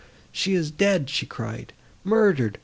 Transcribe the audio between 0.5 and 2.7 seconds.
is dead!" she cried,—"murdered!